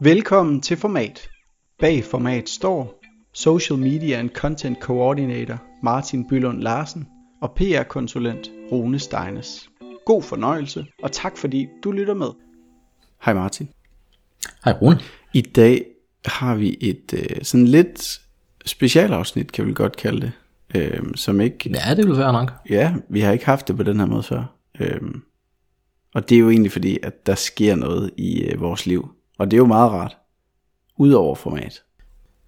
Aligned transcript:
Velkommen 0.00 0.60
til 0.60 0.76
Format. 0.76 1.28
Bag 1.78 2.04
Format 2.04 2.48
står 2.48 3.02
Social 3.32 3.78
Media 3.78 4.18
and 4.18 4.30
Content 4.30 4.78
Coordinator 4.80 5.62
Martin 5.82 6.28
Bylund 6.28 6.62
Larsen 6.62 7.06
og 7.42 7.52
PR-konsulent 7.56 8.50
Rune 8.72 8.98
Steines. 8.98 9.70
God 10.06 10.22
fornøjelse, 10.22 10.86
og 11.02 11.12
tak 11.12 11.36
fordi 11.36 11.66
du 11.84 11.90
lytter 11.90 12.14
med. 12.14 12.26
Hej 13.24 13.34
Martin. 13.34 13.68
Hej 14.64 14.72
Rune. 14.82 14.98
I 15.34 15.40
dag 15.40 15.84
har 16.24 16.54
vi 16.54 16.76
et 16.80 17.14
øh, 17.14 17.42
sådan 17.44 17.68
lidt 17.68 18.20
specialafsnit, 18.66 19.52
kan 19.52 19.66
vi 19.66 19.72
godt 19.72 19.96
kalde 19.96 20.20
det. 20.20 20.32
Øh, 20.74 21.02
som 21.14 21.40
ikke... 21.40 21.70
Ja, 21.70 21.94
det 21.94 22.08
vil 22.08 22.18
være 22.18 22.32
nok. 22.32 22.52
Ja, 22.70 22.94
vi 23.08 23.20
har 23.20 23.32
ikke 23.32 23.46
haft 23.46 23.68
det 23.68 23.76
på 23.76 23.82
den 23.82 23.98
her 24.00 24.06
måde 24.06 24.22
før. 24.22 24.44
Øh, 24.80 25.00
og 26.14 26.28
det 26.28 26.34
er 26.34 26.40
jo 26.40 26.50
egentlig 26.50 26.72
fordi, 26.72 26.98
at 27.02 27.26
der 27.26 27.34
sker 27.34 27.74
noget 27.74 28.10
i 28.16 28.40
øh, 28.40 28.60
vores 28.60 28.86
liv. 28.86 29.08
Og 29.38 29.50
det 29.50 29.52
er 29.56 29.58
jo 29.58 29.66
meget 29.66 29.90
rart. 29.92 30.16
Udover 30.96 31.34
format. 31.34 31.82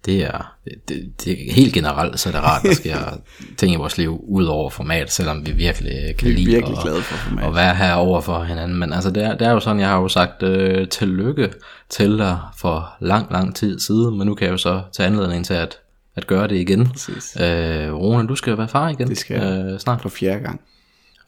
Det 0.05 0.23
er, 0.23 0.55
det, 0.87 1.13
det 1.25 1.49
er 1.49 1.53
helt 1.53 1.73
generelt, 1.73 2.19
så 2.19 2.29
er 2.29 2.33
det 2.33 2.41
rart, 2.43 2.63
der 2.63 2.73
sker 2.73 2.97
ting 3.57 3.73
i 3.73 3.75
vores 3.75 3.97
liv 3.97 4.23
ud 4.27 4.45
over 4.45 4.69
format, 4.69 5.11
selvom 5.11 5.45
vi 5.45 5.51
virkelig 5.51 6.17
kan 6.17 6.27
Vi 6.27 6.33
lide 6.33 6.45
virkelig 6.51 6.77
at, 6.77 6.83
glade 6.83 7.01
for 7.01 7.15
format. 7.17 7.45
at 7.47 7.55
være 7.55 7.75
her 7.75 7.93
over 7.93 8.21
for 8.21 8.43
hinanden. 8.43 8.77
Men 8.79 8.93
altså, 8.93 9.11
det 9.11 9.23
er, 9.23 9.37
det 9.37 9.47
er 9.47 9.51
jo 9.51 9.59
sådan, 9.59 9.79
jeg 9.79 9.89
har 9.89 10.01
jo 10.01 10.07
sagt 10.07 10.43
øh, 10.43 10.87
tillykke 10.87 11.53
til 11.89 12.17
dig 12.17 12.39
for 12.57 12.93
lang, 12.99 13.31
lang 13.31 13.55
tid 13.55 13.79
siden, 13.79 14.17
men 14.17 14.27
nu 14.27 14.35
kan 14.35 14.45
jeg 14.45 14.51
jo 14.51 14.57
så 14.57 14.81
tage 14.93 15.07
anledning 15.07 15.45
til 15.45 15.53
at, 15.53 15.79
at 16.15 16.27
gøre 16.27 16.47
det 16.47 16.55
igen. 16.55 16.87
Præcis. 16.89 17.37
Øh, 17.41 17.93
Rune, 17.93 18.27
du 18.27 18.35
skal 18.35 18.51
jo 18.51 18.55
være 18.57 18.67
far 18.67 18.89
igen. 18.89 19.07
Det 19.07 19.17
skal 19.17 19.41
øh, 19.65 19.79
snart 19.79 20.01
For 20.01 20.09
fjerde 20.09 20.39
gang. 20.43 20.61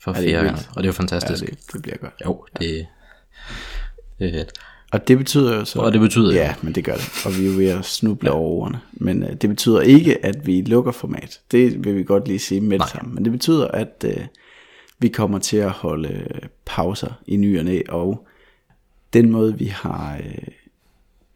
for 0.04 0.12
er 0.12 0.16
fjerde 0.16 0.46
gang, 0.46 0.60
og 0.76 0.84
det 0.84 0.90
er 0.90 0.94
jo 0.94 0.94
Ja, 0.94 1.00
fantastisk. 1.00 1.46
det, 1.46 1.74
det 1.74 1.82
bliver 1.82 1.98
godt. 1.98 2.14
Jo, 2.26 2.46
det, 2.60 2.86
det 4.20 4.28
er 4.28 4.32
fedt. 4.34 4.52
Og 4.94 5.08
det 5.08 5.18
betyder 5.18 5.56
jo 5.56 5.66
så... 5.66 5.80
Og 5.80 5.94
det 5.94 6.02
betyder 6.02 6.34
Ja, 6.34 6.56
men 6.62 6.76
det 6.76 6.86
gør 6.86 6.94
det. 6.94 7.26
Og 7.26 7.38
vi 7.38 7.46
er 7.46 7.52
jo 7.52 7.58
ved 7.58 7.68
at 7.68 7.86
snuble 7.86 8.30
ja. 8.30 8.36
over 8.36 8.50
ordene. 8.50 8.80
Men 8.94 9.24
uh, 9.24 9.30
det 9.30 9.50
betyder 9.50 9.82
ikke, 9.82 10.26
at 10.26 10.48
vi 10.48 10.62
lukker 10.62 10.92
format. 10.92 11.42
Det 11.52 11.86
vil 11.86 11.96
vi 11.96 12.04
godt 12.04 12.28
lige 12.28 12.40
sige 12.40 12.62
med 12.62 12.80
det 12.80 12.90
samme. 12.90 13.14
Men 13.14 13.24
det 13.24 13.32
betyder, 13.32 13.68
at 13.68 14.06
uh, 14.08 14.24
vi 15.00 15.08
kommer 15.08 15.40
til 15.40 15.58
at 15.58 15.70
holde 15.70 16.10
øh, 16.10 16.42
pauser 16.66 17.22
i 17.28 17.36
ny 17.36 17.86
og 17.90 18.28
den 19.14 19.32
måde, 19.32 19.58
vi 19.58 19.66
har 19.66 20.18
uh, 20.18 20.54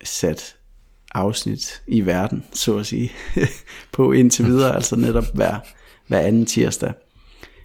sat 0.04 0.56
afsnit 1.16 1.82
i 1.88 2.06
verden, 2.06 2.44
så 2.54 2.78
at 2.78 2.86
sige, 2.86 3.12
på 3.92 4.12
indtil 4.12 4.46
videre, 4.46 4.76
altså 4.76 4.96
netop 4.96 5.26
hver, 5.34 5.60
hver 6.08 6.20
anden 6.20 6.46
tirsdag, 6.46 6.94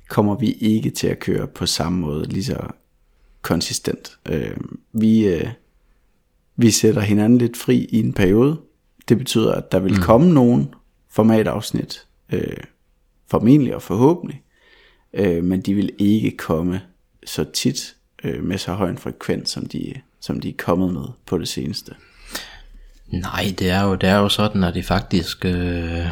kommer 0.09 0.39
vi 0.39 0.53
ikke 0.53 0.91
til 0.91 1.07
at 1.07 1.19
køre 1.19 1.47
på 1.47 1.67
samme 1.67 1.99
måde, 1.99 2.29
lige 2.29 2.45
så 2.45 2.59
konsistent. 3.43 4.19
Øh, 4.29 4.57
vi, 4.93 5.27
øh, 5.27 5.49
vi 6.63 6.71
sætter 6.71 7.01
hinanden 7.01 7.39
lidt 7.39 7.57
fri 7.57 7.87
i 7.91 7.99
en 8.01 8.13
periode. 8.13 8.61
Det 9.09 9.19
betyder, 9.19 9.53
at 9.53 9.73
der 9.73 9.81
vil 9.81 9.93
mm. 9.93 10.03
komme 10.03 10.33
nogle 10.33 10.67
formatafsnit, 11.11 12.07
øh, 12.33 12.57
formentlig 13.31 13.75
og 13.75 13.83
forhåbentlig, 13.83 14.43
øh, 15.15 15.45
men 15.45 15.61
de 15.61 15.75
vil 15.75 15.91
ikke 15.99 16.37
komme 16.37 16.81
så 17.27 17.45
tit 17.45 17.97
øh, 18.25 18.45
med 18.45 18.59
så 18.59 18.73
høj 18.73 18.91
en 18.91 18.99
frekvens, 18.99 19.51
som 19.51 19.67
de, 19.67 19.95
som 20.21 20.41
de 20.41 20.49
er 20.49 20.55
kommet 20.59 20.93
med 20.93 21.05
på 21.27 21.39
det 21.39 21.49
seneste. 21.49 21.95
Nej, 23.09 23.55
det 23.59 23.71
er 23.71 23.83
jo, 23.83 23.95
det 23.95 24.09
er 24.09 24.17
jo 24.17 24.29
sådan, 24.29 24.65
at 24.65 24.75
det 24.75 24.85
faktisk 24.85 25.45
øh, 25.45 26.07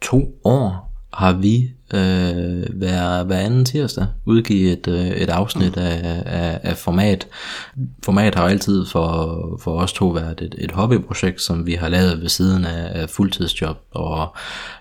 to 0.00 0.40
år 0.44 0.92
har 1.12 1.32
vi 1.32 1.70
øh, 1.94 2.76
hver, 2.76 3.24
hver 3.24 3.38
anden 3.38 3.64
tirsdag 3.64 4.06
udgivet 4.24 4.72
et, 4.72 4.88
øh, 4.88 5.06
et 5.06 5.30
afsnit 5.30 5.76
af, 5.76 6.22
af, 6.26 6.60
af 6.62 6.76
format. 6.76 7.26
Format 8.04 8.34
har 8.34 8.48
altid 8.48 8.86
for, 8.86 9.58
for 9.62 9.80
os 9.80 9.92
to 9.92 10.08
været 10.08 10.40
et, 10.40 10.54
et 10.58 10.70
hobbyprojekt, 10.70 11.42
som 11.42 11.66
vi 11.66 11.74
har 11.74 11.88
lavet 11.88 12.20
ved 12.20 12.28
siden 12.28 12.64
af, 12.64 13.00
af 13.00 13.10
fuldtidsjob 13.10 13.76
og 13.90 14.36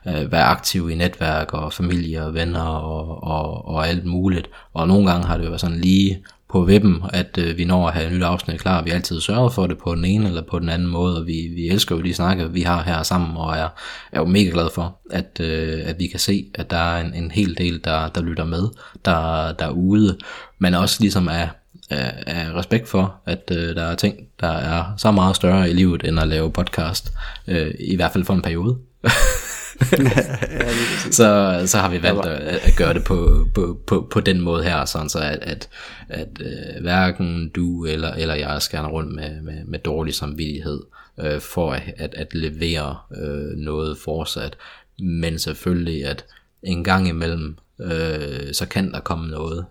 øh, 0.08 0.32
være 0.32 0.44
aktiv 0.44 0.90
i 0.90 0.96
netværk 0.96 1.54
og 1.54 1.74
familie 1.74 2.26
og 2.26 2.34
venner 2.34 2.62
og, 2.64 3.24
og, 3.24 3.68
og 3.68 3.88
alt 3.88 4.06
muligt. 4.06 4.50
Og 4.74 4.88
nogle 4.88 5.12
gange 5.12 5.28
har 5.28 5.38
det 5.38 5.44
jo 5.44 5.50
været 5.50 5.62
sådan 5.62 5.80
lige 5.80 6.24
på 6.56 6.66
webben, 6.66 7.04
at 7.14 7.38
øh, 7.38 7.58
vi 7.58 7.66
når 7.66 7.88
at 7.88 7.94
have 7.94 8.08
et 8.08 8.14
nyt 8.14 8.24
afsnit 8.24 8.60
klar. 8.60 8.84
Vi 8.84 8.90
har 8.90 8.98
altid 8.98 9.22
sørget 9.22 9.54
for 9.54 9.68
det 9.68 9.78
på 9.78 9.96
den 9.96 10.06
ene 10.06 10.28
eller 10.28 10.42
på 10.42 10.60
den 10.60 10.70
anden 10.70 10.88
måde, 10.88 11.18
og 11.18 11.28
vi, 11.28 11.52
vi 11.56 11.68
elsker 11.68 11.96
jo 11.96 12.02
de 12.02 12.14
snakke, 12.14 12.52
vi 12.52 12.62
har 12.62 12.84
her 12.84 13.04
sammen, 13.04 13.38
og 13.38 13.58
er, 13.58 13.70
er 14.12 14.20
jo 14.20 14.26
mega 14.26 14.50
glad 14.50 14.70
for, 14.76 14.98
at, 15.12 15.40
øh, 15.42 15.82
at 15.86 16.00
vi 16.00 16.08
kan 16.08 16.20
se, 16.20 16.46
at 16.54 16.72
der 16.72 16.78
er 16.78 17.02
en, 17.06 17.14
en 17.14 17.32
hel 17.32 17.58
del, 17.58 17.82
der, 17.84 18.10
der 18.10 18.22
lytter 18.22 18.46
med, 18.46 18.68
der, 19.06 19.52
derude, 19.52 20.18
men 20.60 20.74
også 20.74 20.98
ligesom 21.00 21.28
er, 21.28 21.48
af, 21.90 22.24
af 22.28 22.54
respekt 22.54 22.88
for, 22.88 23.16
at 23.26 23.52
øh, 23.52 23.76
der 23.76 23.84
er 23.84 23.96
ting, 23.96 24.16
der 24.40 24.52
er 24.52 24.84
så 24.98 25.12
meget 25.12 25.36
større 25.36 25.70
i 25.70 25.74
livet, 25.74 26.04
end 26.08 26.20
at 26.20 26.28
lave 26.28 26.52
podcast, 26.52 27.14
øh, 27.48 27.72
i 27.80 27.96
hvert 27.96 28.12
fald 28.12 28.26
for 28.26 28.34
en 28.34 28.42
periode. 28.42 28.78
så, 31.18 31.62
så 31.66 31.78
har 31.78 31.90
vi 31.90 32.04
valgt 32.04 32.26
at, 32.26 32.42
at 32.42 32.76
gøre 32.78 32.94
det 32.94 33.04
på, 33.04 33.48
på, 33.54 33.80
på, 33.88 34.08
på 34.12 34.20
den 34.20 34.42
måde 34.42 34.64
her, 34.64 34.86
sådan 34.86 35.10
så 35.10 35.20
at, 35.20 35.40
at, 35.42 35.70
at 36.10 36.28
øh, 36.40 36.82
hverken 36.82 37.50
du 37.50 37.86
eller, 37.86 38.14
eller 38.14 38.36
jeg 38.36 38.62
skal 38.62 38.80
rende 38.80 38.92
rundt 38.92 39.16
med, 39.16 39.42
med, 39.42 39.64
med 39.66 39.80
dårlig 39.80 40.14
samvittighed 40.14 40.82
øh, 41.20 41.42
for 41.42 41.72
at, 41.98 42.14
at, 42.14 42.36
levere 42.36 42.98
øh, 43.18 43.58
noget 43.58 43.98
fortsat. 43.98 44.58
Men 45.00 45.40
selvfølgelig, 45.40 46.06
at 46.06 46.26
en 46.64 46.84
gang 46.84 47.08
imellem, 47.08 47.58
øh, 47.80 48.54
så 48.54 48.68
kan 48.70 48.92
der 48.92 49.00
komme 49.00 49.28
noget. 49.28 49.66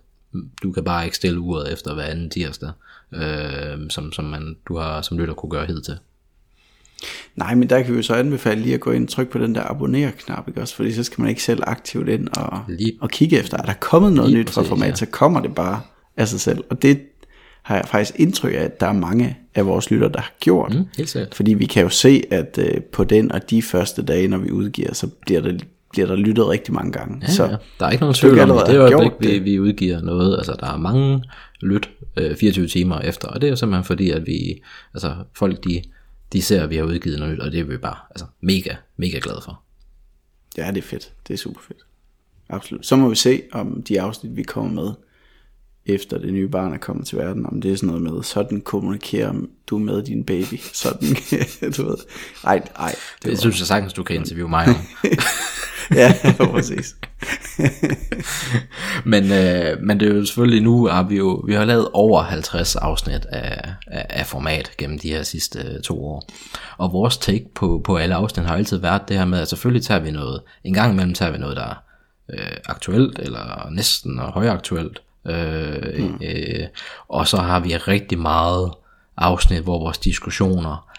Du 0.63 0.73
kan 0.73 0.85
bare 0.85 1.05
ikke 1.05 1.17
stille 1.17 1.41
uret 1.41 1.73
efter 1.73 1.95
hver 1.95 2.05
anden 2.05 2.31
tirsdag, 2.31 2.71
øh, 3.13 3.91
som, 3.91 4.13
som, 4.13 4.25
man, 4.25 4.57
du 4.69 4.77
har 4.79 5.03
som 5.03 5.19
lytter 5.19 5.35
kunne 5.35 5.51
gøre 5.51 5.67
hidtil. 5.67 5.99
Nej, 7.37 7.55
men 7.55 7.69
der 7.69 7.83
kan 7.83 7.93
vi 7.93 7.97
jo 7.97 8.03
så 8.03 8.15
anbefale 8.15 8.61
lige 8.61 8.75
at 8.75 8.81
gå 8.81 8.91
ind 8.91 9.05
og 9.05 9.11
trykke 9.11 9.33
på 9.33 9.39
den 9.39 9.55
der 9.55 9.71
abonner-knap, 9.71 10.49
ikke 10.49 10.61
også? 10.61 10.77
Fordi 10.77 10.93
så 10.93 11.03
skal 11.03 11.21
man 11.21 11.29
ikke 11.31 11.43
selv 11.43 11.63
aktivt 11.67 12.09
ind 12.09 12.29
og, 12.37 12.61
Lige- 12.69 12.99
og 13.01 13.11
kigge 13.11 13.39
efter, 13.39 13.59
er 13.59 13.63
der 13.63 13.73
kommet 13.73 14.13
noget 14.13 14.33
nyt 14.33 14.51
fra 14.51 14.63
format, 14.63 14.91
ja. 14.91 14.95
så 14.95 15.07
kommer 15.07 15.41
det 15.41 15.55
bare 15.55 15.81
af 16.17 16.29
sig 16.29 16.41
selv. 16.41 16.65
Og 16.71 16.83
det 16.83 17.01
har 17.63 17.77
jeg 17.77 17.85
faktisk 17.89 18.21
indtryk 18.21 18.53
af, 18.55 18.59
at 18.59 18.81
der 18.81 18.87
er 18.87 18.93
mange 18.93 19.37
af 19.55 19.67
vores 19.67 19.91
lytter, 19.91 20.09
der 20.09 20.21
har 20.21 20.33
gjort. 20.41 20.75
Mm, 20.75 20.85
helt 20.97 21.09
sikkert. 21.11 21.35
Fordi 21.35 21.55
vi 21.55 21.67
kan 21.67 21.83
jo 21.83 21.89
se, 21.89 22.23
at 22.31 22.59
øh, 22.59 22.81
på 22.93 23.05
den 23.05 23.33
og 23.33 23.51
de 23.51 23.63
første 23.63 24.03
dage, 24.03 24.29
når 24.29 24.39
vi 24.39 24.51
udgiver, 24.51 24.95
så 24.95 25.07
bliver, 25.07 25.41
det, 25.41 25.67
bliver 25.91 26.07
der 26.07 26.17
lyttet 26.17 26.49
rigtig 26.49 26.75
mange 26.75 26.93
gange. 26.93 27.19
Ja, 27.23 27.29
så 27.29 27.45
ja. 27.45 27.57
Der 27.81 27.87
er 27.87 27.91
ikke 27.91 28.03
nogen 28.03 28.15
tvivl 28.15 28.39
om, 28.39 28.51
at 28.51 28.67
det 28.67 28.79
øjeblik, 28.79 29.13
vi, 29.21 29.39
vi 29.39 29.61
udgiver 29.61 30.01
noget, 30.01 30.37
altså 30.37 30.57
der 30.61 30.73
er 30.73 30.77
mange 30.77 31.25
lyt 31.61 31.91
øh, 32.17 32.37
24 32.37 32.67
timer 32.67 33.01
efter, 33.01 33.29
og 33.29 33.41
det 33.41 33.47
er 33.47 33.51
jo 33.51 33.57
simpelthen 33.57 33.85
fordi, 33.85 34.11
at 34.11 34.27
vi, 34.27 34.63
altså 34.95 35.15
folk 35.37 35.65
de, 35.65 35.83
de 36.33 36.43
ser, 36.43 36.67
vi 36.67 36.77
har 36.77 36.85
udgivet 36.85 37.19
noget 37.19 37.35
nyt, 37.35 37.41
og 37.41 37.53
det 37.53 37.61
er 37.61 37.65
vi 37.65 37.77
bare 37.77 37.97
altså, 38.11 38.27
mega, 38.41 38.75
mega 38.97 39.19
glade 39.23 39.41
for. 39.45 39.63
Ja, 40.57 40.69
det 40.69 40.79
er 40.79 40.83
fedt. 40.83 41.13
Det 41.29 41.35
er 41.35 41.39
super 41.39 41.61
fedt. 41.69 41.79
Absolut. 42.49 42.87
Så 42.87 42.97
må 42.97 43.09
vi 43.09 43.17
se, 43.17 43.43
om 43.53 43.83
de 43.83 44.01
afsnit, 44.01 44.37
vi 44.37 44.43
kommer 44.43 44.83
med, 44.83 44.93
efter 45.87 46.19
det 46.19 46.33
nye 46.33 46.49
barn 46.49 46.73
er 46.73 46.79
kommet 46.79 47.07
til 47.07 47.19
verden, 47.19 47.47
om 47.47 47.61
det 47.61 47.73
er 47.73 47.77
sådan 47.77 47.87
noget 47.87 48.03
med, 48.03 48.23
sådan 48.23 48.61
kommunikerer 48.61 49.35
du 49.67 49.79
med 49.79 50.03
din 50.03 50.25
baby. 50.25 50.61
Sådan, 50.73 51.09
du 51.77 51.85
ved. 51.87 51.97
Ej, 52.45 52.63
ej. 52.77 52.89
Det, 52.91 53.23
Det 53.23 53.31
det 53.31 53.39
synes 53.39 53.59
jeg 53.59 53.67
sagtens, 53.67 53.93
du 53.93 54.03
kan 54.03 54.17
interviewe 54.17 54.49
mig 54.49 54.69
om. 54.69 54.75
ja, 56.01 56.15
præcis. 56.51 56.97
men, 59.13 59.33
øh, 59.33 59.83
men 59.83 60.01
det 60.01 60.09
er 60.09 60.15
jo 60.15 60.25
selvfølgelig 60.25 60.63
nu, 60.63 60.87
har 60.87 61.03
vi 61.03 61.17
jo 61.17 61.43
vi 61.47 61.55
har 61.55 61.65
lavet 61.65 61.89
over 61.93 62.23
50 62.23 62.77
afsnit 62.77 63.25
af, 63.25 63.73
af, 63.87 64.07
af 64.11 64.27
format 64.27 64.71
gennem 64.79 64.99
de 64.99 65.09
her 65.09 65.23
sidste 65.23 65.59
øh, 65.59 65.83
to 65.83 66.05
år. 66.05 66.29
Og 66.79 66.93
vores 66.93 67.17
take 67.17 67.47
på, 67.55 67.81
på 67.85 67.97
alle 67.97 68.15
afsnit 68.15 68.47
har 68.47 68.57
altid 68.57 68.77
været 68.77 69.09
det 69.09 69.17
her 69.17 69.25
med, 69.25 69.41
at 69.41 69.49
selvfølgelig 69.49 69.85
tager 69.85 70.01
vi 70.01 70.11
noget, 70.11 70.43
en 70.65 70.75
gang 70.75 70.93
imellem 70.93 71.15
tager 71.15 71.33
vi 71.33 71.39
noget, 71.39 71.57
der 71.57 71.65
er 71.65 71.83
øh, 72.33 72.57
aktuelt, 72.67 73.19
eller 73.19 73.69
næsten 73.71 74.19
og 74.19 74.33
højaktuelt. 74.33 75.03
Øh, 75.27 76.05
mm. 76.05 76.19
øh, 76.23 76.67
og 77.09 77.29
så 77.29 77.37
har 77.37 77.61
vi 77.61 77.77
rigtig 77.77 78.19
meget 78.19 78.73
afsnit, 79.17 79.63
hvor 79.63 79.79
vores 79.79 79.99
diskussioner 79.99 80.94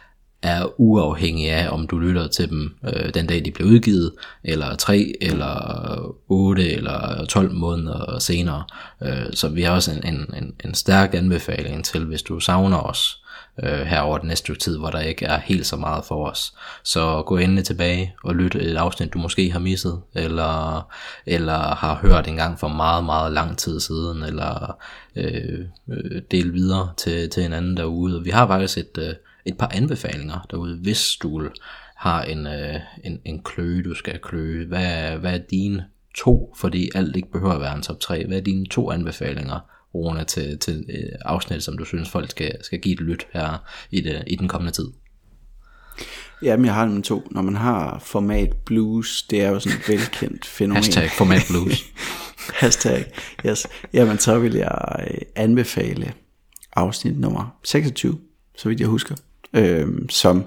er 0.45 0.79
uafhængige 0.79 1.51
af, 1.51 1.69
om 1.71 1.87
du 1.87 1.99
lytter 1.99 2.27
til 2.27 2.49
dem 2.49 2.75
øh, 2.85 3.13
den 3.13 3.27
dag, 3.27 3.45
de 3.45 3.51
bliver 3.51 3.69
udgivet, 3.69 4.11
eller 4.43 4.75
3, 4.75 5.13
eller 5.21 6.15
8, 6.27 6.71
eller 6.71 7.25
12 7.29 7.51
måneder 7.51 8.19
senere. 8.19 8.63
Øh, 9.03 9.33
så 9.33 9.47
vi 9.47 9.61
har 9.61 9.71
også 9.71 9.91
en, 9.91 10.13
en, 10.13 10.33
en, 10.37 10.53
en 10.65 10.73
stærk 10.73 11.13
anbefaling 11.13 11.85
til, 11.85 12.05
hvis 12.05 12.21
du 12.21 12.39
savner 12.39 12.77
os 12.77 13.21
øh, 13.63 13.79
her 13.79 13.99
over 13.99 14.17
den 14.17 14.27
næste 14.27 14.55
tid, 14.55 14.77
hvor 14.77 14.89
der 14.89 14.99
ikke 14.99 15.25
er 15.25 15.39
helt 15.39 15.67
så 15.67 15.75
meget 15.75 16.05
for 16.05 16.29
os. 16.29 16.53
Så 16.83 17.23
gå 17.25 17.37
endelig 17.37 17.65
tilbage 17.65 18.15
og 18.23 18.35
lyt 18.35 18.55
et 18.55 18.77
afsnit, 18.77 19.13
du 19.13 19.19
måske 19.19 19.51
har 19.51 19.59
misset, 19.59 20.01
eller, 20.13 20.87
eller 21.25 21.75
har 21.75 21.95
hørt 21.95 22.27
en 22.27 22.35
gang 22.35 22.59
for 22.59 22.67
meget, 22.67 23.03
meget 23.03 23.31
lang 23.31 23.57
tid 23.57 23.79
siden, 23.79 24.23
eller 24.23 24.77
øh, 25.15 25.59
øh, 25.89 26.21
del 26.31 26.53
videre 26.53 26.89
til, 26.97 27.29
til 27.29 27.43
en 27.43 27.53
anden 27.53 27.77
derude. 27.77 28.23
Vi 28.23 28.29
har 28.29 28.47
faktisk 28.47 28.77
et, 28.77 28.97
øh, 28.97 29.13
et 29.45 29.57
par 29.57 29.71
anbefalinger 29.73 30.47
derude, 30.51 30.77
hvis 30.81 31.15
du 31.23 31.49
har 31.95 32.23
en, 32.23 32.47
øh, 32.47 32.75
en, 33.03 33.19
en 33.25 33.43
kløe, 33.43 33.83
du 33.83 33.95
skal 33.95 34.19
kløe. 34.23 34.65
Hvad, 34.67 34.85
er- 34.85 35.17
hvad 35.17 35.33
er 35.33 35.43
dine 35.51 35.85
to, 36.15 36.53
fordi 36.57 36.89
alt 36.95 37.15
ikke 37.15 37.31
behøver 37.31 37.53
at 37.53 37.61
være 37.61 37.75
en 37.75 37.81
top 37.81 37.99
3, 37.99 38.25
hvad 38.27 38.37
er 38.37 38.41
dine 38.41 38.65
to 38.65 38.91
anbefalinger, 38.91 39.59
Rune, 39.95 40.23
til, 40.23 40.59
til 40.59 40.85
øh, 40.89 41.09
afsnit, 41.25 41.63
som 41.63 41.77
du 41.77 41.85
synes, 41.85 42.09
folk 42.09 42.31
skal, 42.31 42.51
skal 42.63 42.79
give 42.79 42.93
et 42.93 42.99
lyt 43.01 43.27
her 43.33 43.63
i, 43.91 44.01
det, 44.01 44.23
i 44.27 44.35
den 44.35 44.47
kommende 44.47 44.71
tid? 44.73 44.87
Jamen, 46.41 46.65
jeg 46.65 46.73
har 46.73 46.85
dem 46.85 47.01
to. 47.03 47.27
Når 47.31 47.41
man 47.41 47.55
har 47.55 47.99
format 47.99 48.53
blues, 48.65 49.23
det 49.23 49.41
er 49.41 49.49
jo 49.49 49.59
sådan 49.59 49.77
et 49.79 49.89
velkendt 49.89 50.45
fænomen. 50.57 50.75
Hashtag 50.75 51.09
format 51.09 51.41
blues. 51.49 51.83
Hashtag, 52.61 53.05
yes. 53.45 53.67
Jamen, 53.93 54.19
så 54.19 54.39
vil 54.39 54.53
jeg 54.53 55.05
øh, 55.11 55.17
anbefale 55.35 56.13
afsnit 56.75 57.19
nummer 57.19 57.59
26, 57.63 58.19
så 58.57 58.69
vidt 58.69 58.79
jeg 58.79 58.87
husker, 58.87 59.15
øh, 59.55 59.87
som 60.09 60.43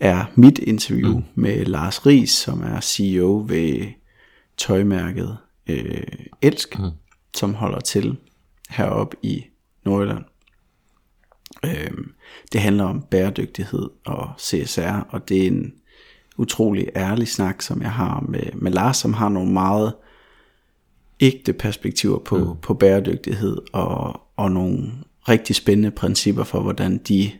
er 0.00 0.24
mit 0.34 0.58
interview 0.58 1.16
mm. 1.16 1.24
med 1.34 1.64
Lars 1.64 2.06
Ries, 2.06 2.30
som 2.30 2.62
er 2.62 2.80
CEO 2.80 3.44
ved 3.48 3.86
tøjmærket 4.56 5.36
øh, 5.66 6.02
Elsk, 6.42 6.78
mm. 6.78 6.90
som 7.34 7.54
holder 7.54 7.80
til 7.80 8.16
heroppe 8.70 9.16
i 9.22 9.44
Nordjylland. 9.84 10.24
Øh, 11.64 11.90
det 12.52 12.60
handler 12.60 12.84
om 12.84 13.04
bæredygtighed 13.10 13.90
og 14.04 14.30
CSR, 14.38 15.06
og 15.08 15.28
det 15.28 15.42
er 15.42 15.46
en 15.46 15.72
utrolig 16.36 16.88
ærlig 16.96 17.28
snak, 17.28 17.62
som 17.62 17.82
jeg 17.82 17.92
har 17.92 18.20
med, 18.28 18.52
med 18.54 18.72
Lars, 18.72 18.96
som 18.96 19.12
har 19.12 19.28
nogle 19.28 19.52
meget 19.52 19.94
ægte 21.20 21.52
perspektiver 21.52 22.18
på, 22.18 22.38
mm. 22.38 22.60
på 22.62 22.74
bæredygtighed 22.74 23.58
og, 23.72 24.20
og 24.36 24.50
nogle 24.50 24.92
rigtig 25.28 25.56
spændende 25.56 25.90
principper 25.90 26.44
for, 26.44 26.60
hvordan 26.60 26.98
de 26.98 27.30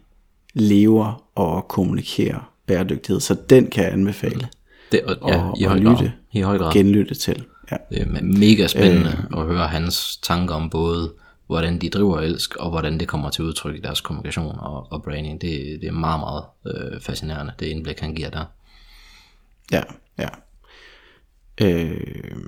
lever 0.60 1.25
og 1.34 1.69
kommunikerer 1.69 2.52
bæredygtighed. 2.66 3.20
Så 3.20 3.37
den 3.50 3.70
kan 3.70 3.84
jeg 3.84 3.93
anbefale. 3.93 4.49
Det, 4.93 5.02
og, 5.02 5.31
ja, 5.31 5.43
og, 5.43 5.58
i, 5.60 5.64
høj 5.64 5.81
grad, 5.81 5.96
lytte, 5.96 6.12
i 6.32 6.40
høj 6.40 6.58
grad. 6.58 6.72
genlytte 6.72 7.14
til. 7.14 7.44
Ja. 7.70 7.76
Det 7.90 8.02
er 8.02 8.22
mega 8.22 8.66
spændende 8.66 9.26
øh, 9.32 9.40
at 9.40 9.46
høre 9.46 9.69
hans 9.69 10.16
tanker 10.16 10.55
om 10.55 10.70
både, 10.70 11.12
hvordan 11.46 11.78
de 11.78 11.88
driver 11.90 12.20
elsk, 12.20 12.56
og 12.56 12.70
hvordan 12.70 13.00
det 13.00 13.08
kommer 13.08 13.31
til 13.31 13.44
udtryk 13.44 13.76
i 13.76 13.81
deres 13.81 14.00
kommunikation 14.00 14.58
og, 14.58 14.93
og 14.93 15.02
branding. 15.02 15.40
Det, 15.40 15.78
det 15.81 15.88
er 15.88 15.93
meget, 15.93 16.20
meget 16.20 16.44
øh, 16.66 17.00
fascinerende, 17.00 17.52
det 17.58 17.66
indblik, 17.66 18.00
han 18.00 18.14
giver 18.14 18.31
der. 18.31 18.44
Ja, 19.72 19.82
ja. 20.19 20.28
Øh, 21.61 22.46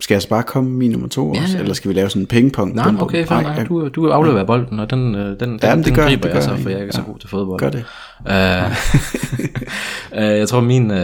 skal 0.00 0.14
jeg 0.14 0.22
så 0.22 0.28
bare 0.28 0.42
komme 0.42 0.70
min 0.70 0.90
nummer 0.90 1.08
to 1.08 1.34
ja, 1.34 1.42
også, 1.42 1.56
ja. 1.56 1.62
eller 1.62 1.74
skal 1.74 1.88
vi 1.88 1.94
lave 1.94 2.10
sådan 2.10 2.22
en 2.22 2.26
pingpong? 2.26 2.74
Nej, 2.74 2.92
okay, 3.00 3.26
fair 3.26 3.40
nej, 3.40 3.64
du, 3.64 3.88
du 3.88 4.10
afleverer 4.10 4.44
bolden, 4.44 4.80
og 4.80 4.90
den, 4.90 5.14
øh, 5.14 5.40
den, 5.40 5.60
ja, 5.62 5.74
den, 5.74 5.84
den 5.84 5.94
gør, 5.94 6.08
griber 6.08 6.28
jeg 6.28 6.42
så, 6.42 6.56
for 6.56 6.68
jeg 6.68 6.78
er 6.78 6.82
ikke 6.82 6.96
ja. 6.96 7.00
så 7.00 7.02
god 7.02 7.18
til 7.18 7.28
fodbold. 7.28 7.60
Gør 7.60 7.70
det. 7.70 7.84
Uh, 8.20 8.76
jeg 10.38 10.48
tror, 10.48 10.60
min 10.60 10.90
uh, 10.90 10.96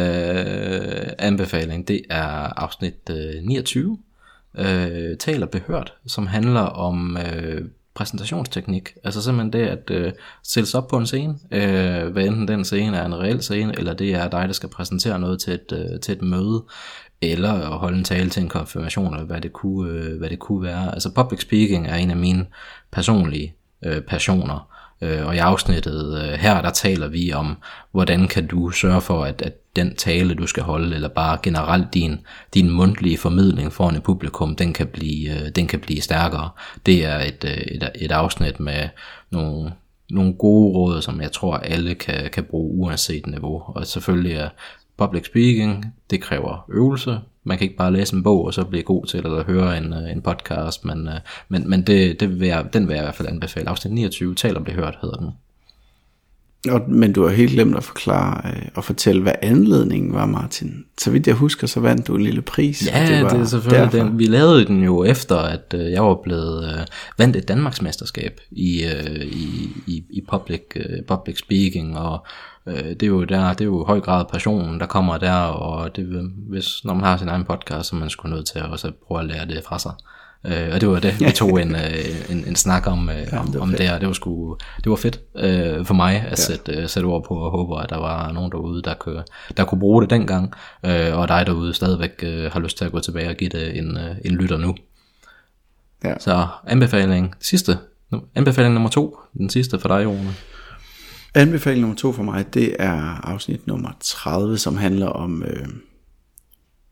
anbefaling, 1.19 1.89
det 1.89 2.03
er 2.11 2.63
afsnit 2.63 3.11
uh, 3.11 3.47
29, 3.49 3.99
uh, 4.59 4.65
taler 5.19 5.47
behørt, 5.47 5.93
som 6.07 6.27
handler 6.27 6.61
om 6.61 7.17
uh, 7.21 7.61
præsentationsteknik. 7.95 8.93
Altså 9.05 9.23
simpelthen 9.23 9.53
det 9.53 9.93
at 9.93 10.15
sætte 10.45 10.71
sig 10.71 10.81
op 10.81 10.89
på 10.89 10.97
en 10.97 11.07
scene, 11.07 11.33
uh, 11.33 12.13
hvad 12.13 12.25
enten 12.25 12.49
den 12.49 12.65
scene 12.65 12.97
er 12.97 13.07
en 13.07 13.19
reel 13.19 13.43
scene, 13.43 13.79
eller 13.79 13.93
det 13.93 14.15
er 14.15 14.29
dig, 14.29 14.45
der 14.47 14.53
skal 14.53 14.69
præsentere 14.69 15.19
noget 15.19 15.41
til 15.41 15.53
et, 15.53 15.73
uh, 15.73 16.01
til 16.01 16.13
et 16.13 16.23
møde, 16.23 16.63
eller 17.23 17.53
at 17.53 17.79
holde 17.79 17.99
en 17.99 18.05
tale 18.05 18.31
til 18.31 18.43
en 18.43 18.49
konfirmation, 18.49 19.15
eller 19.15 19.27
hvad 19.27 19.41
det 19.41 19.53
kunne, 19.53 19.91
øh, 19.91 20.19
hvad 20.19 20.31
det 20.31 20.39
kunne 20.39 20.63
være. 20.63 20.93
Altså 20.95 21.11
public 21.15 21.41
speaking 21.41 21.87
er 21.87 21.97
en 21.97 22.11
af 22.11 22.17
mine 22.17 22.47
personlige 22.93 23.55
øh, 23.85 24.01
passioner, 24.01 24.69
øh, 25.01 25.27
og 25.27 25.35
i 25.35 25.39
afsnittet 25.39 26.23
øh, 26.23 26.39
her, 26.39 26.63
der 26.63 26.71
taler 26.71 27.09
vi 27.09 27.33
om, 27.33 27.57
hvordan 27.93 28.29
kan 28.29 28.47
du 28.47 28.71
sørge 28.71 29.01
for, 29.01 29.25
at, 29.25 29.43
at 29.43 29.53
den 29.77 29.95
tale, 29.95 30.35
du 30.35 30.47
skal 30.47 30.63
holde, 30.63 30.95
eller 30.95 31.09
bare 31.09 31.39
generelt 31.43 31.95
din, 31.95 32.21
din 32.55 32.71
mundtlige 32.71 33.19
formidling 33.19 33.73
foran 33.73 33.97
et 33.97 34.03
publikum, 34.03 34.57
den 34.57 34.73
kan 34.73 34.87
blive, 34.87 35.31
øh, 35.31 35.49
den 35.49 35.67
kan 35.67 35.81
blive 35.81 36.01
stærkere. 36.01 36.51
Det 36.87 37.05
er 37.05 37.19
et, 37.19 37.45
øh, 37.45 37.51
et, 37.51 37.91
et 37.95 38.13
afsnit 38.13 38.61
med 38.61 38.89
nogle, 39.31 39.73
nogle 40.11 40.35
gode 40.35 40.75
råd, 40.77 41.03
som 41.03 41.21
jeg 41.21 41.33
tror 41.33 41.57
alle 41.57 41.95
kan, 41.95 42.31
kan 42.33 42.45
bruge 42.45 42.75
uanset 42.75 43.27
niveau. 43.27 43.63
Og 43.67 43.87
selvfølgelig 43.87 44.37
er 44.37 44.49
public 44.97 45.27
speaking, 45.27 45.95
det 46.11 46.21
kræver 46.23 46.67
øvelse. 46.69 47.21
Man 47.45 47.59
kan 47.59 47.65
ikke 47.65 47.77
bare 47.77 47.93
læse 47.93 48.17
en 48.17 48.23
bog 48.23 48.45
og 48.45 48.55
så 48.55 48.65
blive 48.65 48.83
god 48.83 49.07
til, 49.07 49.25
eller 49.25 49.45
høre 49.45 49.79
en, 49.79 49.93
øh, 49.93 50.13
en 50.13 50.23
podcast, 50.23 50.85
men, 50.85 51.09
øh, 51.09 51.15
men, 51.49 51.71
men 51.71 51.83
det, 51.83 52.21
det 52.21 52.41
vil 52.41 52.49
jeg, 52.49 52.67
den 52.73 52.89
vil 52.89 52.95
jeg 52.95 53.03
i 53.03 53.07
hvert 53.07 53.15
fald 53.15 53.29
anbefale. 53.29 53.69
Afsnit 53.69 53.95
29, 53.95 54.35
tal 54.35 54.57
om 54.57 54.65
det 54.65 54.75
hørt, 54.75 54.99
hedder 55.03 55.17
den. 55.17 55.31
Og, 56.71 56.91
men 56.91 57.13
du 57.13 57.23
har 57.23 57.35
helt 57.35 57.51
glemt 57.51 57.77
at 57.77 57.85
forklare 57.85 58.51
øh, 58.51 58.63
og 58.75 58.85
fortælle, 58.85 59.23
hvad 59.23 59.33
anledningen 59.43 60.15
var, 60.15 60.27
Martin. 60.27 60.85
Så 60.99 61.11
vidt 61.11 61.27
jeg 61.27 61.35
husker, 61.35 61.67
så 61.67 61.81
vandt 61.81 62.07
du 62.07 62.17
en 62.17 62.23
lille 62.23 62.43
pris. 62.43 62.87
Ja, 62.93 63.07
det, 63.07 63.25
var 63.25 63.29
det 63.29 63.41
er 63.41 63.45
selvfølgelig 63.45 63.93
den. 63.93 64.19
Vi 64.19 64.27
lavede 64.27 64.67
den 64.67 64.83
jo 64.83 65.05
efter, 65.05 65.37
at 65.37 65.75
øh, 65.75 65.93
jeg 65.93 66.05
var 66.05 66.15
blevet 66.23 66.65
øh, 66.65 66.87
vandt 67.19 67.37
et 67.37 67.49
Danmarksmesterskab 67.49 68.41
i, 68.51 68.85
øh, 68.85 69.27
i, 69.27 69.71
i, 69.87 70.05
i 70.11 70.23
public, 70.31 70.63
øh, 70.77 71.03
public 71.09 71.39
speaking, 71.39 71.99
og 71.99 72.27
øh, 72.67 72.85
det 72.85 73.03
er 73.03 73.07
jo 73.07 73.25
der, 73.25 73.53
det 73.53 73.61
er 73.61 73.65
jo 73.65 73.83
i 73.83 73.87
høj 73.87 74.01
grad 74.01 74.25
passionen, 74.33 74.81
der 74.81 74.87
kommer 74.87 75.19
der, 75.19 75.37
og 75.37 75.97
det, 75.97 76.31
hvis, 76.49 76.85
når 76.85 76.95
man 76.95 77.05
har 77.05 77.17
sin 77.17 77.29
egen 77.29 77.45
podcast, 77.45 77.89
så 77.89 77.97
er 77.97 78.01
man 78.01 78.11
sgu 78.11 78.29
nødt 78.29 78.47
til 78.47 78.59
at 78.59 78.65
også 78.65 78.93
prøve 79.07 79.21
at 79.21 79.27
lære 79.27 79.47
det 79.47 79.63
fra 79.65 79.79
sig. 79.79 79.93
Øh, 80.47 80.69
og 80.75 80.81
det 80.81 80.89
var 80.89 81.01
det, 81.01 81.21
vi 81.21 81.31
tog 81.31 81.63
en, 81.63 81.75
øh, 81.85 82.31
en, 82.31 82.45
en 82.47 82.57
snak 82.57 82.87
om, 82.87 83.11
øh, 83.11 83.17
ja, 83.17 83.43
det 83.53 83.57
om 83.57 83.71
det, 83.71 83.93
og 83.93 84.01
det 84.01 84.07
var, 84.07 84.13
sgu, 84.13 84.57
det 84.85 84.91
var 84.91 84.97
fedt 84.97 85.21
øh, 85.37 85.85
for 85.85 85.95
mig 85.95 86.17
at 86.17 86.31
ja. 86.31 86.35
sætte, 86.35 86.73
øh, 86.73 86.89
sætte 86.89 87.07
ord 87.07 87.25
på, 87.29 87.35
og 87.35 87.51
håber, 87.51 87.77
at 87.77 87.91
der 87.91 87.99
var 87.99 88.33
nogen 88.33 88.53
derude, 88.53 88.83
der 88.83 88.95
kunne, 88.95 89.25
der 89.57 89.65
kunne 89.65 89.81
bruge 89.81 90.03
det 90.03 90.11
dengang, 90.11 90.55
øh, 90.87 91.19
og 91.19 91.29
dig 91.29 91.47
derude 91.47 91.75
stadigvæk 91.75 92.11
øh, 92.23 92.53
har 92.53 92.61
lyst 92.61 92.79
til 92.79 92.85
at 92.85 92.93
gå 92.93 93.01
tilbage 93.01 93.31
og 93.31 93.37
give 93.37 93.51
det 93.51 93.79
en, 93.79 93.97
øh, 93.97 94.17
en 94.25 94.35
lytter 94.35 94.59
nu. 94.59 94.75
Ja. 96.05 96.15
Så 96.19 96.47
anbefaling, 96.67 97.35
sidste, 97.41 97.79
anbefaling 98.35 98.75
nummer 98.75 98.91
to, 98.91 99.19
den 99.39 99.51
sidste 99.51 99.79
for 99.79 99.89
dig, 99.89 100.07
Rune. 100.07 100.35
Anbefaling 101.35 101.81
nummer 101.81 101.97
to 101.97 102.13
for 102.13 102.23
mig, 102.23 102.55
det 102.55 102.77
er 102.79 103.29
afsnit 103.29 103.67
nummer 103.67 103.91
30, 104.01 104.59
som 104.59 104.77
handler 104.77 105.07
om 105.07 105.43
øh, 105.43 105.69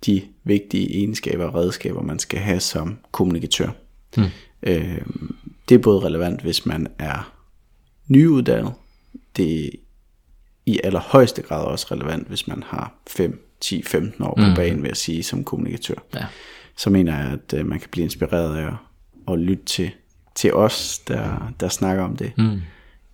de 0.07 0.23
vigtige 0.45 0.97
egenskaber 0.97 1.45
og 1.45 1.55
redskaber, 1.55 2.03
man 2.03 2.19
skal 2.19 2.39
have 2.39 2.61
som 2.61 2.99
kommunikatør. 3.13 3.71
Mm. 4.17 4.25
Øh, 4.63 4.99
det 5.69 5.75
er 5.75 5.79
både 5.79 6.01
relevant, 6.01 6.43
hvis 6.43 6.67
man 6.67 6.87
er 6.99 7.33
nyuddannet. 8.09 8.73
Det 9.37 9.65
er 9.65 9.71
i 10.67 10.81
allerhøjeste 10.85 11.43
grad 11.43 11.65
også 11.65 11.87
relevant, 11.91 12.29
hvis 12.29 12.49
man 12.49 12.63
har 12.67 12.95
5, 13.07 13.51
10, 13.61 13.83
15 13.83 14.25
år 14.25 14.35
på 14.37 14.47
mm. 14.47 14.55
banen, 14.55 14.83
vil 14.83 14.89
jeg 14.89 14.97
sige, 14.97 15.23
som 15.23 15.45
kommunikatør. 15.45 15.95
Ja. 16.15 16.27
Så 16.77 16.91
mener 16.91 17.19
jeg, 17.19 17.33
at 17.33 17.59
øh, 17.59 17.67
man 17.67 17.81
kan 17.81 17.89
blive 17.91 18.05
inspireret 18.05 18.57
af 18.57 18.67
at, 18.67 18.75
at 19.29 19.39
lytte 19.39 19.65
til, 19.65 19.91
til 20.35 20.55
os, 20.55 20.99
der, 20.99 21.53
der 21.61 21.69
snakker 21.69 22.03
om 22.03 22.17
det. 22.17 22.33
Mm. 22.39 22.61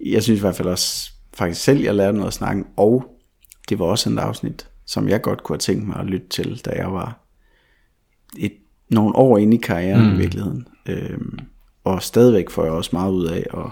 Jeg 0.06 0.22
synes 0.22 0.38
i 0.38 0.40
hvert 0.40 0.56
fald 0.56 0.68
også, 0.68 1.12
faktisk 1.34 1.64
selv, 1.64 1.80
jeg 1.80 1.94
lærte 1.94 2.16
noget 2.16 2.28
at 2.28 2.34
snakke, 2.34 2.64
og 2.76 3.18
det 3.68 3.78
var 3.78 3.84
også 3.84 4.10
et 4.10 4.18
afsnit, 4.18 4.66
som 4.90 5.08
jeg 5.08 5.22
godt 5.22 5.42
kunne 5.42 5.54
have 5.54 5.60
tænkt 5.60 5.88
mig 5.88 5.96
at 5.96 6.06
lytte 6.06 6.28
til, 6.28 6.60
da 6.64 6.70
jeg 6.70 6.92
var 6.92 7.18
et, 8.38 8.52
nogle 8.88 9.16
år 9.16 9.38
inde 9.38 9.56
i 9.56 9.60
karrieren 9.60 10.08
mm. 10.08 10.14
i 10.14 10.16
virkeligheden. 10.16 10.68
Øhm, 10.88 11.38
og 11.84 12.02
stadigvæk 12.02 12.50
får 12.50 12.64
jeg 12.64 12.72
også 12.72 12.90
meget 12.92 13.12
ud 13.12 13.26
af 13.26 13.46
at 13.54 13.66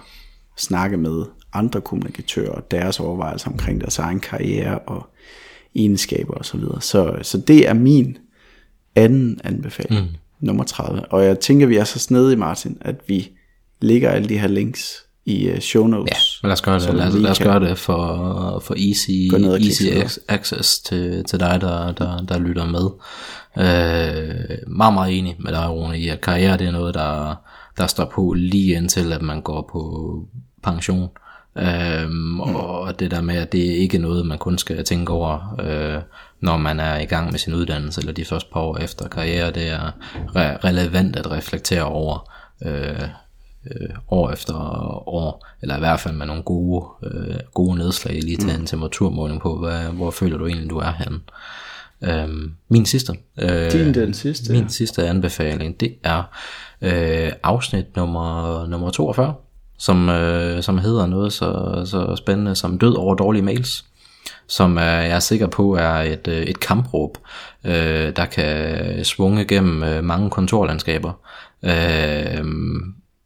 snakke 0.57 0.97
med 0.97 1.25
andre 1.53 1.81
kommunikatører 1.81 2.51
og 2.51 2.71
deres 2.71 3.01
overvejelser 3.01 3.51
omkring 3.51 3.81
deres 3.81 3.99
egen 3.99 4.21
karriere 4.21 4.79
og 4.79 5.07
egenskaber 5.75 6.35
osv. 6.35 6.45
Så, 6.45 6.57
videre. 6.57 6.81
så, 6.81 7.19
så 7.23 7.39
det 7.39 7.69
er 7.69 7.75
min 7.75 8.19
anden 8.97 9.41
anbefaling, 9.45 10.07
mm. 10.07 10.17
nummer 10.41 10.65
30. 10.65 11.05
Og 11.05 11.25
jeg 11.25 11.41
tænker, 11.41 11.67
vi 11.67 11.77
er 11.77 11.85
så 11.85 11.99
snedige, 11.99 12.37
Martin, 12.37 12.79
at 12.81 12.97
vi 13.07 13.31
lægger 13.81 14.11
alle 14.11 14.29
de 14.29 14.39
her 14.39 14.49
links 14.49 15.08
i 15.29 15.53
uh, 15.53 15.59
show 15.59 15.87
notes. 15.87 16.41
Ja, 16.43 16.49
lad 16.49 16.53
os 16.53 16.63
gøre 16.63 16.79
det, 16.81 16.95
lad, 16.95 17.13
lad 17.13 17.31
os 17.31 17.39
gøre 17.39 17.61
det 17.61 17.79
for, 17.79 18.63
for 18.65 18.75
easy, 18.89 19.11
easy 19.67 20.19
access 20.29 20.79
til, 20.79 21.25
til 21.25 21.41
dig, 21.41 21.61
der, 21.61 21.93
der, 21.93 22.21
der 22.21 22.39
lytter 22.39 22.67
med. 22.67 22.85
Uh, 23.57 24.73
meget, 24.77 24.95
meget 24.95 25.19
enig 25.19 25.37
med 25.39 25.53
dig, 25.53 25.71
Rune, 25.71 25.99
i 25.99 26.09
at 26.09 26.21
karriere 26.21 26.57
det 26.57 26.67
er 26.67 26.71
noget, 26.71 26.95
der, 26.95 27.35
der 27.79 27.87
står 27.87 28.05
på 28.15 28.33
lige 28.33 28.75
indtil, 28.75 29.13
at 29.13 29.23
man 29.23 29.41
går 29.41 29.69
på 29.73 29.83
pension. 30.63 31.09
Um, 31.57 32.11
mm. 32.11 32.41
Og 32.41 33.01
det 33.01 33.11
der 33.11 33.21
med, 33.21 33.37
at 33.37 33.53
det 33.53 33.59
ikke 33.59 33.97
er 33.97 34.01
noget, 34.01 34.27
man 34.27 34.39
kun 34.39 34.59
skal 34.59 34.85
tænke 34.85 35.13
over, 35.13 35.55
uh, 35.59 36.03
når 36.41 36.57
man 36.57 36.81
er 36.81 36.99
i 36.99 37.05
gang 37.05 37.31
med 37.31 37.39
sin 37.39 37.55
uddannelse, 37.55 38.01
eller 38.01 38.13
de 38.13 38.25
første 38.25 38.51
par 38.53 38.61
år 38.61 38.79
efter 38.79 39.09
karriere, 39.09 39.51
det 39.51 39.69
er 39.69 39.91
re- 40.15 40.65
relevant 40.65 41.17
at 41.17 41.31
reflektere 41.31 41.83
over, 41.85 42.31
uh, 42.67 43.09
øh, 43.71 43.89
år 44.09 44.31
efter 44.31 44.55
år, 45.09 45.47
eller 45.63 45.77
i 45.77 45.79
hvert 45.79 46.01
fald 46.01 46.15
med 46.15 46.27
nogle 46.27 46.43
gode, 46.43 46.87
øh, 47.03 47.37
gode 47.55 47.79
nedslag 47.79 48.23
lige 48.23 48.37
til 48.37 48.49
mm. 48.49 48.61
en 48.61 48.67
temperaturmåling 48.67 49.41
på, 49.41 49.59
hvad, 49.59 49.81
hvor 49.81 50.11
føler 50.11 50.39
du 50.39 50.47
egentlig, 50.47 50.71
du 50.71 50.79
er 50.79 50.93
henne. 50.93 51.21
Øh, 52.03 52.51
min 52.69 52.87
sidste, 52.87 53.13
øh, 53.39 53.73
Din 53.73 53.95
den 53.95 54.15
sidste, 54.15 54.53
min 54.53 54.63
ja. 54.63 54.69
sidste 54.69 55.07
anbefaling, 55.07 55.81
det 55.81 55.95
er 56.05 56.23
øh, 56.83 57.33
afsnit 57.43 57.97
nummer, 57.97 58.67
nummer 58.67 58.91
42, 58.91 59.35
som, 59.79 60.09
øh, 60.09 60.63
som 60.63 60.79
hedder 60.79 61.07
noget 61.07 61.33
så, 61.33 61.83
så 61.87 62.17
spændende 62.17 62.55
som 62.55 62.79
Død 62.79 62.95
over 62.95 63.15
dårlige 63.15 63.43
mails 63.43 63.85
som 64.49 64.79
øh, 64.79 64.85
jeg 64.85 65.11
er 65.11 65.19
sikker 65.19 65.47
på 65.47 65.75
er 65.75 65.95
et, 65.95 66.29
øh, 66.29 66.43
et 66.43 66.61
kampråb, 66.61 67.19
øh, 67.65 68.17
der 68.17 68.25
kan 68.25 69.05
svunge 69.05 69.45
gennem 69.45 69.83
øh, 69.83 70.05
mange 70.05 70.31
kontorlandskaber. 70.31 71.13
Øh, 71.63 72.45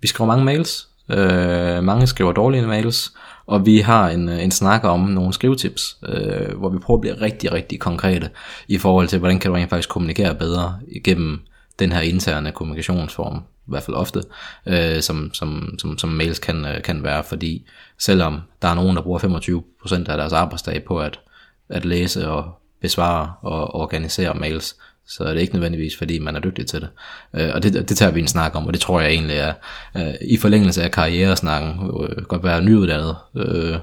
vi 0.02 0.06
skriver 0.06 0.26
mange 0.26 0.44
mails, 0.44 0.88
øh, 1.09 1.85
mange 1.85 2.06
skriver 2.06 2.32
dårlige 2.32 2.66
mails, 2.66 3.12
og 3.47 3.66
vi 3.66 3.78
har 3.78 4.09
en, 4.09 4.28
øh, 4.28 4.44
en 4.44 4.50
snak 4.50 4.85
om 4.85 5.00
nogle 5.00 5.32
skrivetips, 5.32 5.97
øh, 6.09 6.59
hvor 6.59 6.68
vi 6.68 6.78
prøver 6.78 6.99
at 6.99 7.00
blive 7.00 7.21
rigtig, 7.21 7.52
rigtig 7.52 7.80
konkrete 7.80 8.30
i 8.68 8.78
forhold 8.78 9.09
til, 9.09 9.18
hvordan 9.18 9.38
kan 9.38 9.50
du 9.50 9.54
rent 9.56 9.71
faktisk 9.71 9.88
kommunikere 9.88 10.35
bedre 10.35 10.78
igennem 10.88 11.40
den 11.78 11.92
her 11.92 12.00
interne 12.00 12.52
kommunikationsform, 12.52 13.37
i 13.38 13.71
hvert 13.71 13.82
fald 13.82 13.97
ofte, 13.97 14.23
øh, 14.66 15.02
som, 15.02 15.30
som, 15.35 15.75
som, 15.78 15.99
som 15.99 16.11
mails 16.11 16.38
kan, 16.38 16.64
øh, 16.64 16.82
kan 16.82 17.02
være, 17.02 17.25
fordi 17.25 17.66
selvom 17.99 18.40
der 18.62 18.68
er 18.68 18.75
nogen, 18.75 18.97
der 18.97 19.02
bruger 19.02 19.18
25% 19.18 19.94
af 19.94 20.16
deres 20.16 20.32
arbejdsdag 20.32 20.85
på 20.85 21.00
at, 21.00 21.21
at 21.68 21.85
læse 21.85 22.28
og 22.28 22.59
besvare 22.80 23.32
og 23.42 23.75
organisere 23.75 24.35
mails, 24.35 24.76
så 25.16 25.25
er 25.25 25.35
det 25.35 25.40
ikke 25.40 25.54
nødvendigvis, 25.54 25.97
fordi 25.97 26.19
man 26.19 26.37
er 26.37 26.40
dygtig 26.40 26.66
til 26.66 26.81
det. 26.81 26.88
Øh, 27.35 27.50
og 27.54 27.62
det, 27.62 27.88
det 27.88 27.97
tager 27.97 28.12
vi 28.12 28.21
en 28.21 28.28
snak 28.28 28.54
om, 28.54 28.66
og 28.66 28.73
det 28.73 28.81
tror 28.81 29.00
jeg 29.00 29.11
egentlig 29.11 29.37
er 29.37 29.52
øh, 29.97 30.14
i 30.21 30.37
forlængelse 30.37 30.83
af 30.83 30.90
karrieresnakken, 30.90 31.90
øh, 32.02 32.25
godt 32.25 32.45
være 32.45 32.62
nyuddannet. 32.62 33.16
Øh, 33.37 33.78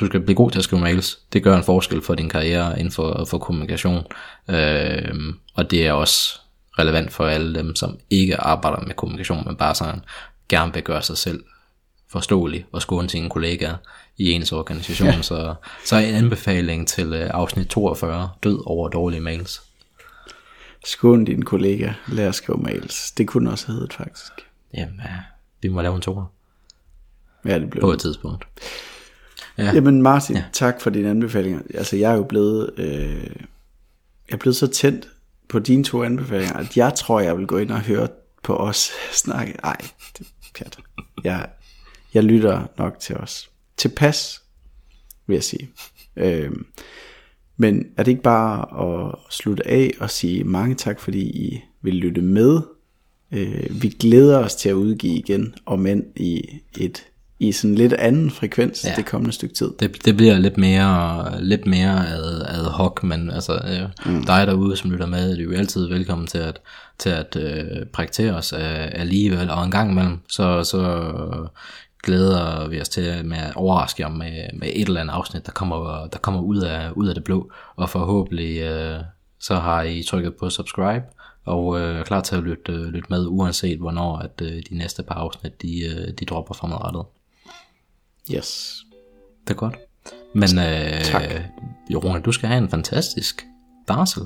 du 0.00 0.06
skal 0.06 0.20
blive 0.20 0.36
god 0.36 0.50
til 0.50 0.58
at 0.58 0.64
skrive 0.64 0.82
mails. 0.82 1.18
Det 1.32 1.42
gør 1.42 1.56
en 1.56 1.64
forskel 1.64 2.02
for 2.02 2.14
din 2.14 2.28
karriere 2.28 2.78
inden 2.78 2.92
for, 2.92 3.24
for 3.30 3.38
kommunikation. 3.38 4.04
Øh, 4.48 5.14
og 5.54 5.70
det 5.70 5.86
er 5.86 5.92
også 5.92 6.40
relevant 6.78 7.12
for 7.12 7.26
alle 7.26 7.54
dem, 7.54 7.76
som 7.76 7.98
ikke 8.10 8.36
arbejder 8.36 8.80
med 8.86 8.94
kommunikation, 8.94 9.42
men 9.46 9.56
bare 9.56 9.74
sådan 9.74 10.00
gerne 10.48 10.74
vil 10.74 10.82
gøre 10.82 11.02
sig 11.02 11.18
selv 11.18 11.44
forståelig 12.12 12.66
og 12.72 12.82
skåne 12.82 13.10
sine 13.10 13.30
kollegaer 13.30 13.76
i 14.18 14.32
ens 14.32 14.52
organisation. 14.52 15.08
Ja. 15.08 15.22
Så, 15.22 15.54
så 15.84 15.96
en 15.96 16.14
anbefaling 16.14 16.88
til 16.88 17.12
øh, 17.12 17.30
afsnit 17.34 17.66
42, 17.66 18.30
død 18.42 18.62
over 18.66 18.88
dårlige 18.88 19.20
mails. 19.20 19.62
Skåne 20.86 21.26
din 21.26 21.42
kollega, 21.42 21.92
lær 22.08 22.28
at 22.28 22.34
skrive 22.34 22.58
mails. 22.58 23.10
Det 23.10 23.28
kunne 23.28 23.50
også 23.50 23.66
hedde 23.72 23.88
faktisk. 23.90 24.32
Jamen, 24.74 25.00
ja, 25.04 25.16
vi 25.62 25.68
må 25.68 25.82
lave 25.82 25.94
en 25.94 26.00
tor. 26.00 26.32
Ja, 27.44 27.58
det 27.58 27.70
blev 27.70 27.80
På 27.80 27.92
et 27.92 28.00
tidspunkt. 28.00 28.46
Ja. 29.58 29.72
Jamen 29.74 30.02
Martin, 30.02 30.36
ja. 30.36 30.44
tak 30.52 30.80
for 30.80 30.90
dine 30.90 31.10
anbefalinger. 31.10 31.60
Altså 31.74 31.96
jeg 31.96 32.12
er 32.12 32.16
jo 32.16 32.22
blevet, 32.22 32.70
øh, 32.76 33.26
jeg 34.28 34.32
er 34.32 34.36
blevet 34.36 34.56
så 34.56 34.66
tændt 34.66 35.08
på 35.48 35.58
dine 35.58 35.84
to 35.84 36.02
anbefalinger, 36.02 36.54
at 36.56 36.76
jeg 36.76 36.94
tror, 36.94 37.20
jeg 37.20 37.38
vil 37.38 37.46
gå 37.46 37.58
ind 37.58 37.70
og 37.70 37.80
høre 37.80 38.08
på 38.42 38.56
os 38.56 38.90
snakke. 39.24 39.54
Ej, 39.64 39.76
det 40.18 40.26
er 40.26 40.48
pjat. 40.54 40.78
Jeg, 41.24 41.48
jeg 42.14 42.24
lytter 42.24 42.66
nok 42.78 42.98
til 42.98 43.16
os. 43.16 43.50
Tilpas, 43.76 44.42
vil 45.26 45.34
jeg 45.34 45.44
sige. 45.44 45.70
Øh, 46.16 46.50
men 47.56 47.84
er 47.96 48.02
det 48.02 48.10
ikke 48.10 48.22
bare 48.22 48.84
at 48.84 49.14
slutte 49.30 49.68
af 49.68 49.92
og 50.00 50.10
sige 50.10 50.44
mange 50.44 50.74
tak, 50.74 51.00
fordi 51.00 51.20
I 51.20 51.60
vil 51.82 51.94
lytte 51.94 52.22
med. 52.22 52.60
Øh, 53.32 53.82
vi 53.82 53.88
glæder 53.88 54.38
os 54.38 54.54
til 54.54 54.68
at 54.68 54.74
udgive 54.74 55.14
igen, 55.14 55.54
og 55.66 55.78
men 55.78 56.04
i 56.16 56.60
et 56.78 57.04
i 57.38 57.52
sådan 57.52 57.74
lidt 57.74 57.92
anden 57.92 58.30
frekvens 58.30 58.84
ja. 58.84 58.92
det 58.96 59.06
kommende 59.06 59.32
stykke 59.32 59.54
tid. 59.54 59.70
Det, 59.80 60.04
det 60.04 60.16
bliver 60.16 60.38
lidt 60.38 60.58
mere, 60.58 61.42
lidt 61.42 61.66
mere 61.66 62.08
ad, 62.08 62.42
ad 62.48 62.64
hoc, 62.64 63.02
men 63.02 63.30
altså 63.30 63.54
øh, 63.54 64.12
mm. 64.14 64.24
dig 64.24 64.46
derude, 64.46 64.76
som 64.76 64.90
lytter 64.90 65.06
med, 65.06 65.38
er 65.38 65.42
jo 65.42 65.52
altid 65.52 65.88
velkommen 65.88 66.26
til 66.26 66.38
at, 66.38 66.60
til 66.98 67.10
at 67.10 67.36
øh, 67.36 67.86
praktisere 67.92 68.34
os 68.34 68.52
af, 68.52 68.92
alligevel, 68.92 69.50
og 69.50 69.64
en 69.64 69.70
gang 69.70 69.90
imellem, 69.90 70.18
så, 70.28 70.64
så 70.64 71.12
glæder 72.06 72.68
vi 72.68 72.80
os 72.80 72.88
til 72.88 73.24
med 73.24 73.38
at 73.38 73.54
overraske 73.54 74.02
jer 74.02 74.08
med, 74.08 74.48
med 74.52 74.68
et 74.72 74.88
eller 74.88 75.00
andet 75.00 75.14
afsnit, 75.14 75.46
der 75.46 75.52
kommer, 75.52 76.06
der 76.06 76.18
kommer 76.18 76.40
ud, 76.40 76.60
af, 76.60 76.90
ud 76.90 77.08
af 77.08 77.14
det 77.14 77.24
blå, 77.24 77.50
og 77.76 77.90
forhåbentlig 77.90 78.60
øh, 78.60 79.00
så 79.38 79.54
har 79.54 79.82
I 79.82 80.02
trykket 80.02 80.36
på 80.36 80.50
subscribe, 80.50 81.04
og 81.44 81.80
øh, 81.80 81.98
er 81.98 82.04
klar 82.04 82.20
til 82.20 82.36
at 82.36 82.42
lytte, 82.42 82.72
øh, 82.72 82.84
lytte 82.84 83.06
med, 83.10 83.26
uanset 83.26 83.78
hvornår 83.78 84.18
at 84.18 84.40
øh, 84.42 84.62
de 84.70 84.78
næste 84.78 85.02
par 85.02 85.14
afsnit, 85.14 85.62
de, 85.62 85.84
øh, 85.84 86.12
de 86.12 86.24
dropper 86.24 86.54
fremadrettet. 86.54 87.04
Yes. 88.34 88.76
Det 89.44 89.50
er 89.50 89.58
godt. 89.58 89.76
Men 90.34 90.58
øh, 90.58 91.02
tak. 91.02 91.22
Jorona, 91.90 92.20
du 92.20 92.32
skal 92.32 92.48
have 92.48 92.58
en 92.58 92.68
fantastisk 92.68 93.44
barsel. 93.86 94.22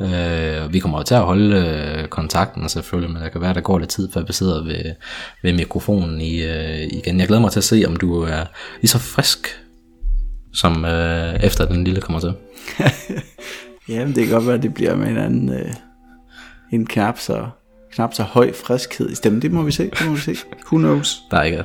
Øh, 0.00 0.72
vi 0.72 0.78
kommer 0.78 1.02
til 1.02 1.14
at 1.14 1.20
holde 1.20 1.56
øh, 1.56 2.08
kontakten 2.08 2.68
selvfølgelig, 2.68 3.12
men 3.12 3.22
der 3.22 3.28
kan 3.28 3.40
være, 3.40 3.54
der 3.54 3.60
går 3.60 3.78
lidt 3.78 3.90
tid, 3.90 4.12
før 4.12 4.22
vi 4.22 4.32
sidder 4.32 4.64
ved, 4.64 4.94
ved 5.42 5.52
mikrofonen 5.52 6.20
i, 6.20 6.42
øh, 6.42 6.82
igen. 6.82 7.20
Jeg 7.20 7.26
glæder 7.26 7.40
mig 7.40 7.52
til 7.52 7.60
at 7.60 7.64
se, 7.64 7.84
om 7.86 7.96
du 7.96 8.22
er 8.22 8.44
lige 8.80 8.88
så 8.88 8.98
frisk, 8.98 9.62
som 10.52 10.84
øh, 10.84 11.34
efter 11.34 11.66
den 11.66 11.84
lille 11.84 12.00
kommer 12.00 12.20
til. 12.20 12.32
Jamen, 13.88 14.14
det 14.14 14.24
kan 14.24 14.34
godt 14.34 14.46
være, 14.46 14.56
at 14.56 14.62
det 14.62 14.74
bliver 14.74 14.96
med 14.96 15.08
en 15.08 15.16
anden, 15.16 15.48
øh, 15.52 15.72
en 16.72 16.86
knap 16.86 17.18
så, 17.18 17.46
knap 17.92 18.14
så 18.14 18.22
høj 18.22 18.52
friskhed 18.52 19.10
i 19.10 19.14
stemmen. 19.14 19.42
Det 19.42 19.52
må 19.52 19.62
vi 19.62 19.72
se, 19.72 19.90
det 19.90 20.06
må 20.06 20.14
vi 20.14 20.20
se. 20.20 20.36
Who 20.66 20.78
knows? 20.78 21.22
Der 21.30 21.36
er 21.36 21.42
ikke, 21.42 21.64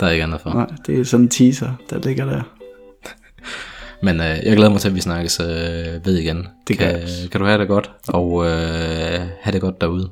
der 0.00 0.06
er 0.06 0.10
ikke 0.10 0.24
andet 0.24 0.40
for. 0.40 0.50
Nej, 0.50 0.66
det 0.86 1.00
er 1.00 1.04
sådan 1.04 1.24
en 1.24 1.30
teaser, 1.30 1.72
der 1.90 1.98
ligger 1.98 2.24
der. 2.24 2.42
Men 4.02 4.20
øh, 4.20 4.38
jeg 4.42 4.56
glæder 4.56 4.70
mig 4.70 4.80
til, 4.80 4.88
at 4.88 4.94
vi 4.94 5.00
snakkes 5.00 5.40
øh, 5.40 6.06
ved 6.06 6.16
igen. 6.16 6.48
Det 6.68 6.78
kan, 6.78 6.92
kan, 6.92 7.28
kan 7.30 7.40
du 7.40 7.46
have 7.46 7.58
det 7.58 7.68
godt, 7.68 7.90
og 8.08 8.44
øh, 8.46 9.20
have 9.40 9.52
det 9.52 9.60
godt 9.60 9.80
derude. 9.80 10.10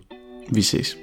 Vi 0.50 0.62
ses. 0.62 0.96